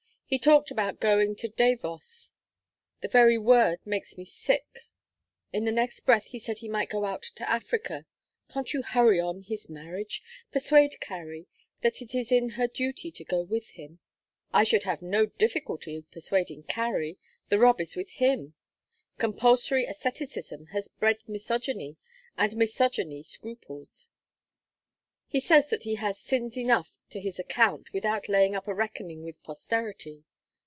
[0.31, 2.31] He talked about going to Davos
[3.01, 4.85] the very word makes me sick!
[5.51, 8.05] In the next breath he said he might go out to Africa.
[8.47, 10.23] Can't you hurry on his marriage?
[10.49, 11.47] persuade Carry
[11.81, 13.99] that it is her duty to go with him?"
[14.53, 17.17] "I should have no difficulty persuading Carry.
[17.49, 18.53] The rub is with him.
[19.17, 21.97] Compulsory asceticism has bred misogyny,
[22.37, 24.07] and misogyny scruples.
[25.27, 29.23] He says that he has sins enough to his account without laying up a reckoning
[29.23, 30.25] with posterity.